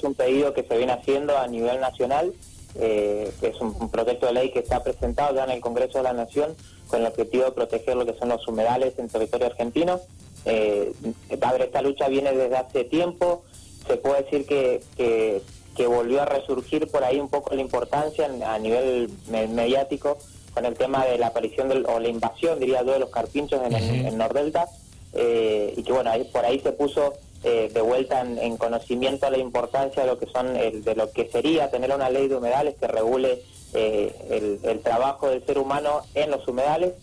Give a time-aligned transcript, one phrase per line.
[0.00, 2.32] es un pedido que se viene haciendo a nivel nacional,
[2.74, 6.12] que es un, proyecto de ley que está presentado ya en el Congreso de la
[6.12, 6.54] Nación
[6.88, 10.00] con el objetivo de proteger lo que son los humedales en territorio argentino.
[10.44, 10.92] Eh,
[11.28, 13.42] esta lucha viene desde hace tiempo,
[13.86, 18.58] se puede decir que, que, volvió a resurgir por ahí un poco la importancia a
[18.58, 20.18] nivel mediático
[20.52, 23.74] con el tema de la aparición o la invasión, diría yo, de los carpinchos en,
[23.74, 24.68] el Nordelta,
[25.14, 29.30] eh, y que bueno, ahí, por ahí se puso eh, de vuelta en, conocimiento a
[29.30, 32.74] la importancia de lo que son de lo que sería tener una ley de humedales
[32.78, 33.42] que regule
[33.72, 36.94] eh, el, trabajo del ser humano en los humedales.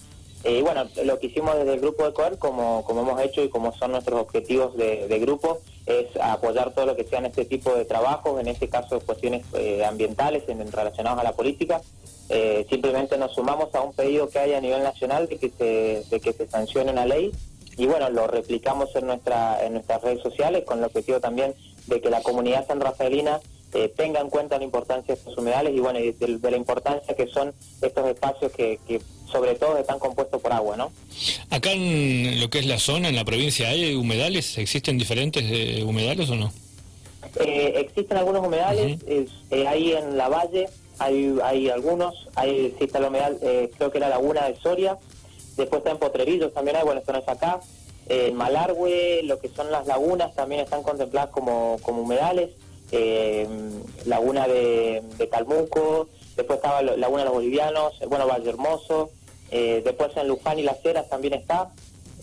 [0.43, 3.41] Eh, y bueno, lo que hicimos desde el grupo de COER, como, como hemos hecho
[3.43, 7.73] y como son nuestros objetivos de, grupo, es apoyar todo lo que sean este tipo
[7.73, 11.81] de trabajos, en este caso cuestiones eh, ambientales en, relacionadas a la política.
[12.69, 16.19] simplemente nos sumamos a un pedido que hay a nivel nacional de que se, de
[16.19, 17.31] que se sancione una ley
[17.77, 21.53] y bueno, lo replicamos en, nuestra, en nuestras redes sociales con el objetivo también
[21.85, 23.39] de que la comunidad san rafaelina
[23.73, 27.27] eh, tenga en cuenta la importancia de estos humedales y bueno, de, la importancia que
[27.27, 28.79] son estos espacios que,
[29.31, 30.91] sobre todo están compuestos por agua, ¿no?
[31.49, 34.57] Acá en lo que es la zona, en la provincia, ¿hay humedales?
[34.57, 36.51] ¿Existen diferentes eh, humedales o no?
[37.41, 43.03] Eh, existen algunos humedales, eh, ahí en la valle hay, hay algunos, hay, existe el
[43.03, 43.37] humedal,
[43.77, 44.97] creo que la laguna de Soria,
[45.57, 47.59] después está en Potrerillos también hay, bueno, esto no es acá,
[48.09, 52.51] en Malargüe, lo que son las lagunas también están contempladas como, como humedales,
[52.91, 53.47] eh,
[54.05, 59.11] Laguna de, de, Calmuco, después estaba Laguna de los Bolivianos, bueno, Valle Hermoso,
[59.51, 61.69] eh, después en Luján y Las Heras también está,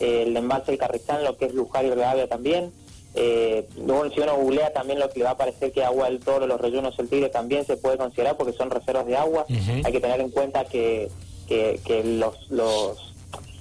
[0.00, 2.72] eh, el embalse del Carrizán, lo que es Luján y Rivadavia también.
[3.16, 6.18] Eh, luego, si uno googlea también lo que le va a parecer que agua del
[6.18, 9.46] toro, los rellenos del tigre también se puede considerar porque son reservas de agua.
[9.84, 11.10] Hay que tener en cuenta que,
[11.46, 13.14] que, los, los,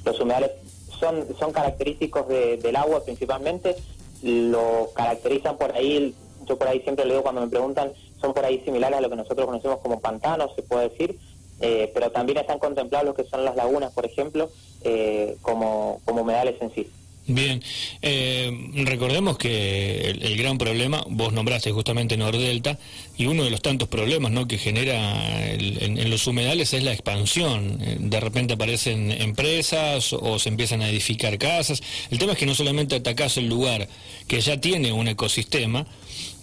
[0.04, 0.52] los humedales
[1.00, 3.76] son, son característicos del agua principalmente,
[4.22, 8.46] lo caracterizan por ahí yo por ahí siempre le digo cuando me preguntan, son por
[8.46, 11.18] ahí similares a lo que nosotros conocemos como pantanos, se puede decir,
[11.60, 14.50] eh, pero también están contemplados lo que son las lagunas, por ejemplo,
[14.82, 16.90] eh, como, como humedales en sí.
[17.26, 17.64] Bien,
[18.02, 22.78] eh, recordemos que el, gran problema, vos nombraste justamente Nordelta,
[23.18, 24.46] y uno de los tantos problemas ¿no?
[24.46, 27.80] que genera en, los humedales es la expansión.
[28.10, 31.82] De repente aparecen empresas o se empiezan a edificar casas.
[32.12, 33.88] El tema es que no solamente atacás el lugar
[34.28, 35.88] que ya tiene un ecosistema,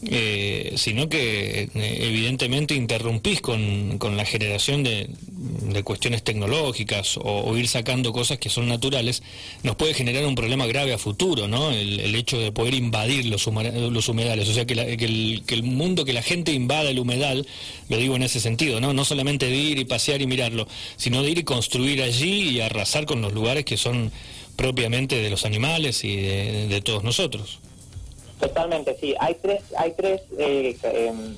[0.07, 5.11] eh, sino que eh, evidentemente interrumpís con, con la generación de,
[5.73, 9.23] de cuestiones tecnológicas o, ir sacando cosas que son naturales,
[9.63, 11.71] nos puede generar un problema grave a futuro, ¿no?
[11.71, 16.13] El, hecho de poder invadir los, humedales, o sea, que, el, que, el, mundo, que
[16.13, 17.47] la gente invada el humedal,
[17.89, 18.93] lo digo en ese sentido, ¿no?
[18.93, 20.67] No solamente de ir y pasear y mirarlo,
[20.97, 24.11] sino de ir y construir allí y arrasar con los lugares que son
[24.57, 27.61] propiamente de los animales y de todos nosotros.
[28.41, 29.15] Totalmente, sí.
[29.21, 31.37] Hay tres, hay tres, eh, em,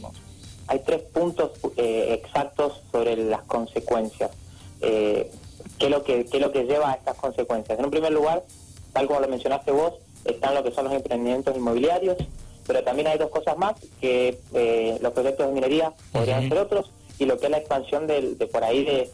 [0.68, 4.30] hay tres puntos eh, exactos sobre las consecuencias.
[4.80, 5.28] Eh,
[5.78, 7.76] ¿qué, es lo que, qué lo que lleva a estas consecuencias?
[7.76, 8.44] En un primer lugar,
[8.92, 12.16] tal como lo mencionaste vos, están lo que son los emprendimientos inmobiliarios,
[12.68, 14.38] pero también hay dos cosas más, que
[15.00, 18.62] los proyectos de minería podrían ser otros, y lo que es la expansión de, por
[18.62, 19.10] ahí de,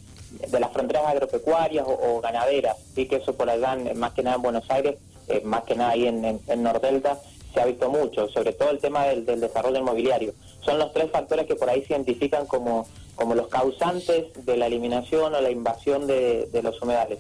[0.61, 4.71] las fronteras agropecuarias o, ganaderas, y que eso por allá, más que nada en Buenos
[4.71, 4.97] Aires,
[5.45, 7.19] más que nada ahí en, en, en Nordelta,
[7.59, 10.33] se ha visto mucho, sobre todo el tema del, desarrollo inmobiliario.
[10.61, 12.87] Son los tres factores que por ahí se identifican como,
[13.17, 17.19] como los causantes de la eliminación o la invasión de, los humedales.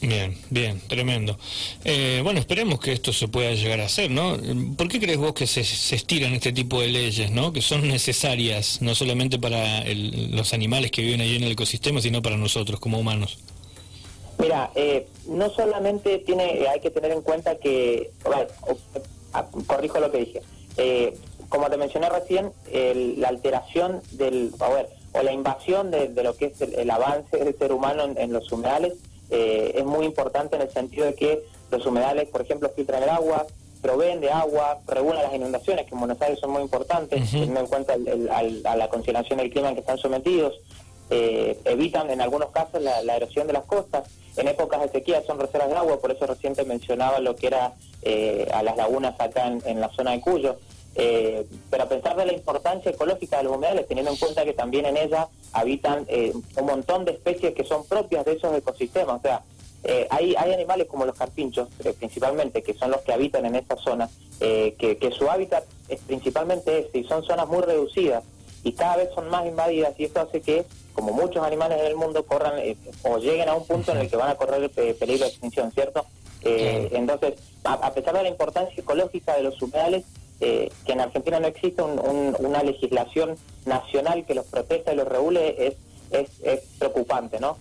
[0.00, 1.38] Bien, bien, tremendo.
[1.84, 4.36] Eh, bueno, esperemos que esto se pueda llegar a hacer, ¿no?
[4.76, 7.52] ¿Por qué crees vos que se, estiran este tipo de leyes, ¿no?
[7.52, 12.20] Que son necesarias no solamente para los animales que viven allí en el ecosistema, sino
[12.22, 13.38] para nosotros como humanos.
[14.42, 18.10] Mira, eh, no solamente tiene, hay que tener en cuenta que,
[19.66, 20.42] corrijo lo que dije,
[20.76, 21.16] eh,
[21.48, 26.46] como te mencioné recién, la alteración del, a ver, o la invasión de, lo que
[26.46, 28.94] es el, avance del ser humano en, los humedales
[29.30, 33.10] eh, es muy importante en el sentido de que los humedales, por ejemplo, filtran el
[33.10, 33.46] agua,
[33.82, 37.66] proveen de agua, regulan las inundaciones, que en Buenos Aires son muy importantes, teniendo en
[37.66, 40.54] cuenta a la consideración del clima en que están sometidos,
[41.64, 44.04] evitan en algunos casos la erosión de las costas,
[44.36, 47.74] en épocas de sequía son reservas de agua, por eso reciente mencionaba lo que era
[48.02, 50.56] eh, a las lagunas acá en, la zona de Cuyo.
[50.94, 54.52] Eh, pero a pesar de la importancia ecológica de los humedales, teniendo en cuenta que
[54.52, 59.18] también en ella habitan eh, un montón de especies que son propias de esos ecosistemas,
[59.18, 59.42] o sea,
[60.10, 61.66] hay, hay animales como los carpinchos,
[61.98, 66.78] principalmente, que son los que habitan en esta zona, que, que, su hábitat es principalmente
[66.78, 68.22] este, y son zonas muy reducidas,
[68.64, 70.64] y cada vez son más invadidas, y esto hace que
[70.94, 74.10] como muchos animales en el mundo, corran eh, o lleguen a un punto en el
[74.10, 76.04] que van a correr peligro de extinción, ¿cierto?
[76.42, 80.04] Eh, entonces, a, pesar de la importancia ecológica de los humedales,
[80.38, 85.76] que en Argentina no existe una legislación nacional que los proteja y los regule es,
[86.42, 87.56] es, preocupante, ¿no?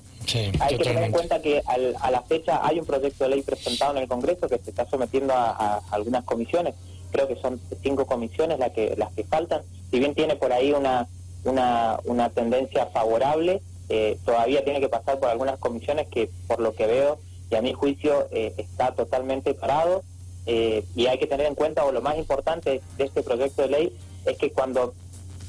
[0.60, 3.92] hay que tener en cuenta que a la fecha hay un proyecto de ley presentado
[3.92, 6.74] en el Congreso que se está sometiendo a, algunas comisiones,
[7.12, 10.72] creo que son cinco comisiones las que, las que faltan, si bien tiene por ahí
[10.72, 11.08] una,
[11.44, 16.74] una, una tendencia favorable, eh, todavía tiene que pasar por algunas comisiones que por lo
[16.74, 20.04] que veo y a mi juicio eh, está totalmente parado
[20.46, 23.68] eh, y hay que tener en cuenta, o lo más importante de este proyecto de
[23.68, 24.94] ley, es que cuando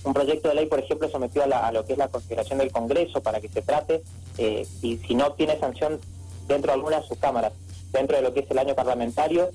[0.03, 2.73] un proyecto de ley, por ejemplo, sometido a, a lo que es la consideración del
[2.73, 4.03] Congreso para que se trate,
[4.39, 6.01] y si no tiene sanción
[6.49, 7.53] dentro de alguna de sus cámaras,
[7.93, 9.51] dentro de lo que es el año parlamentario,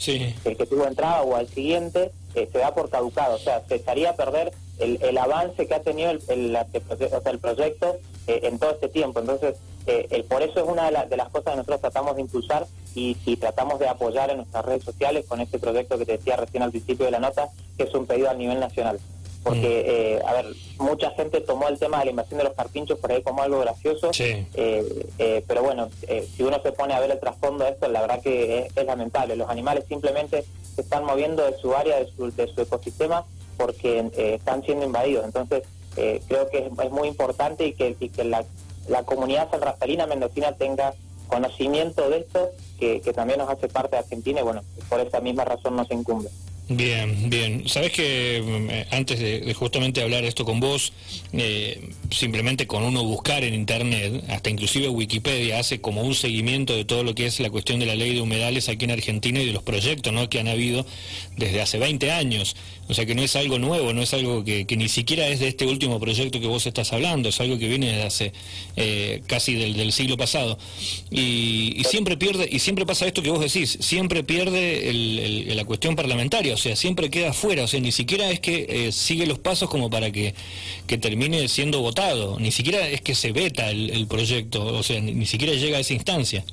[0.45, 3.35] el que tuvo entrada o al siguiente, se da por caducado.
[3.35, 6.57] O sea, se estaría a perder el, el avance que ha tenido el, el,
[7.25, 7.97] el proyecto
[8.27, 9.19] eh, en todo este tiempo.
[9.19, 13.15] Entonces, eh, por eso es una de, las cosas que nosotros tratamos de impulsar y,
[13.37, 16.71] tratamos de apoyar en nuestras redes sociales con este proyecto que te decía recién al
[16.71, 18.99] principio de la nota, que es un pedido a nivel nacional.
[19.43, 19.89] Porque, mm.
[19.89, 20.45] eh, a ver,
[20.79, 23.59] mucha gente tomó el tema de la invasión de los carpinchos por ahí como algo
[23.59, 24.11] gracioso,
[25.47, 25.89] pero bueno,
[26.35, 29.37] si uno se pone a ver el trasfondo de esto, la verdad que es, lamentable.
[29.37, 30.43] Los animales simplemente
[30.75, 33.25] se están moviendo de su área, de su, de su ecosistema,
[33.57, 35.25] porque están siendo invadidos.
[35.25, 35.63] Entonces,
[35.97, 40.93] eh, creo que es, muy importante y que, la, comunidad sanrafalina mendocina tenga
[41.27, 45.19] conocimiento de esto, que, que también nos hace parte de Argentina y bueno, por esa
[45.19, 46.29] misma razón nos incumbe.
[46.69, 47.69] Bien, bien.
[47.69, 50.91] Sabes que mm, antes de, justamente hablar esto con vos,
[51.31, 56.83] eh, simplemente con uno buscar en internet, hasta inclusive Wikipedia hace como un seguimiento de
[56.83, 59.45] todo lo que es la cuestión de la ley de humedales aquí en Argentina y
[59.45, 60.29] de los proyectos ¿no?
[60.29, 60.85] que han habido
[61.37, 62.57] desde hace 20 años.
[62.89, 65.47] O sea que no es algo nuevo, no es algo que, ni siquiera es de
[65.47, 68.33] este último proyecto que vos estás hablando, es algo que viene desde hace
[68.75, 70.57] eh, casi del, siglo pasado.
[71.11, 74.91] Y, siempre pierde, y siempre pasa esto que vos decís, siempre pierde
[75.53, 78.91] la cuestión parlamentaria o sea, siempre queda fuera, o sea, ni siquiera es que eh,
[78.91, 80.33] sigue los pasos como para que,
[80.99, 85.53] termine siendo votado, ni siquiera es que se veta el, proyecto, o sea, ni, siquiera
[85.53, 86.43] llega a esa instancia.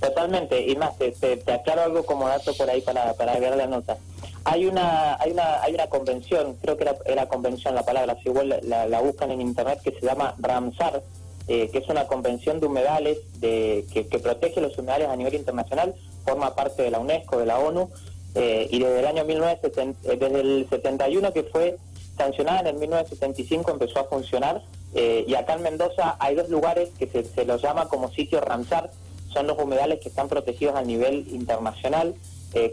[0.00, 3.98] Totalmente, y más, te, aclaro algo como dato por ahí para, para ver la nota.
[4.44, 8.30] Hay una, hay una, hay una convención, creo que era, era convención la palabra, si
[8.30, 11.02] igual la, buscan en internet, que se llama RAMSAR,
[11.48, 15.34] eh, que es una convención de humedales de, que, que protege los humedales a nivel
[15.34, 17.90] internacional, forma parte de la UNESCO, de la ONU,
[18.40, 21.76] eh, y desde el año 1970, eh, desde el 71 que fue
[22.16, 24.62] sancionada, en el 1975 empezó a funcionar
[24.94, 28.92] eh, y acá en Mendoza hay dos lugares que se, los llama como sitio Ramsar,
[29.32, 32.14] son los humedales que están protegidos a nivel internacional.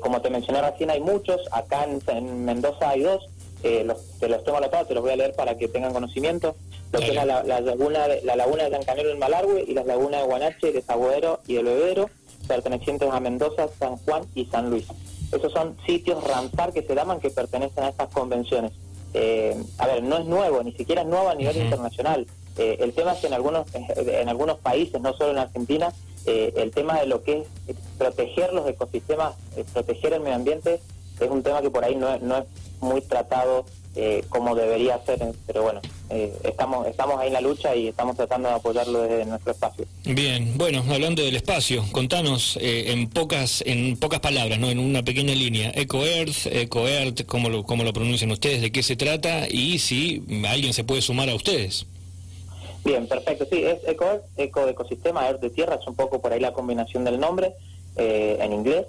[0.02, 3.28] como te mencioné recién hay muchos, acá en, Mendoza hay dos,
[3.64, 6.56] los, te los tengo anotados, te los voy a leer para que tengan conocimiento.
[6.94, 10.22] Lo que es la, laguna de, la laguna de Blancanero en Malargüe y las lagunas
[10.22, 12.10] de Guanache, de Sabuero y del Bebedero,
[12.48, 14.86] pertenecientes a Mendoza, San Juan y San Luis.
[15.32, 18.72] Esos son sitios Ramsar que se llaman que pertenecen a estas convenciones.
[19.14, 22.28] Eh, a ver, no es nuevo, ni siquiera es nuevo a nivel internacional.
[22.58, 25.94] Eh, el tema es que en algunos, eh, en algunos países, no solo en Argentina,
[26.26, 29.36] el tema de lo que es proteger los ecosistemas,
[29.74, 30.82] proteger el medio ambiente,
[31.20, 32.46] es un tema que por ahí no, no es
[32.82, 33.66] muy tratado
[33.98, 38.18] eh, como debería ser, pero bueno, eh, estamos, estamos ahí en la lucha y estamos
[38.18, 39.86] tratando de apoyarlo desde nuestro espacio.
[40.04, 45.02] Bien, bueno, hablando del espacio, contanos eh, en pocas en pocas palabras, no en una
[45.02, 49.80] pequeña línea, EcoEarth, EcoEarth, ¿cómo lo, cómo lo pronuncian ustedes, de qué se trata y
[49.80, 51.86] si alguien se puede sumar a ustedes.
[52.84, 56.42] Bien, perfecto, sí, es EcoEarth, Eco Ecosistema, Earth de Tierra, es un poco por ahí
[56.42, 57.54] la combinación del nombre
[57.96, 58.88] en inglés.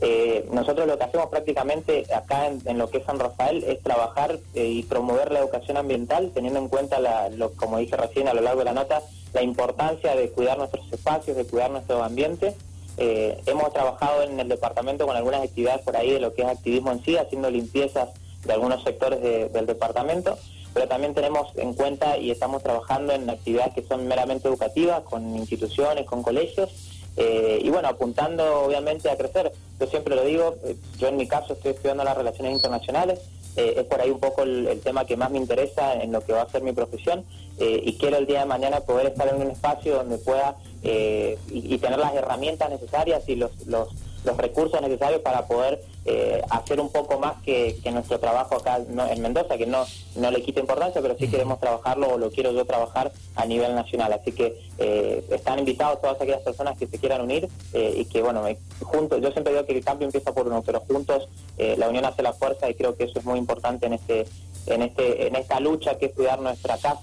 [0.00, 4.38] Eh, nosotros lo que hacemos prácticamente acá en, lo que es San Rafael es trabajar
[4.54, 8.34] eh, y promover la educación ambiental, teniendo en cuenta, la, lo, como dije recién a
[8.34, 9.00] lo largo de la nota,
[9.32, 12.54] la importancia de cuidar nuestros espacios, de cuidar nuestro ambiente.
[12.98, 16.48] Eh, hemos trabajado en el departamento con algunas actividades por ahí de lo que es
[16.48, 18.10] activismo en sí, haciendo limpiezas
[18.44, 19.20] de algunos sectores
[19.52, 20.38] del departamento,
[20.72, 25.36] pero también tenemos en cuenta y estamos trabajando en actividades que son meramente educativas, con
[25.36, 26.70] instituciones, con colegios,
[27.16, 29.52] eh, y bueno, apuntando obviamente a crecer.
[29.80, 33.20] Yo siempre lo digo, eh, yo en mi caso estoy estudiando las relaciones internacionales,
[33.56, 36.34] eh, es por ahí un poco el, tema que más me interesa en lo que
[36.34, 37.24] va a ser mi profesión
[37.58, 41.98] y quiero el día de mañana poder estar en un espacio donde pueda y, tener
[41.98, 43.88] las herramientas necesarias y los, los
[44.26, 49.22] los recursos necesarios para poder eh, hacer un poco más que, nuestro trabajo acá en
[49.22, 52.64] Mendoza, que no, no le quita importancia, pero sí queremos trabajarlo o lo quiero yo
[52.64, 54.12] trabajar a nivel nacional.
[54.12, 58.20] Así que eh, están invitados todas aquellas personas que se quieran unir eh, y que,
[58.20, 58.44] bueno,
[58.82, 62.22] juntos, yo siempre digo que el cambio empieza por uno, pero juntos la unión hace
[62.22, 64.26] la fuerza y creo que eso es muy importante en este
[64.66, 66.94] en este en esta lucha que es cuidar nuestra casa